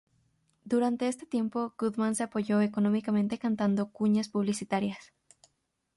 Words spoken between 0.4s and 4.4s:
Durante este tiempo Goodman se apoyó económicamente cantando cuñas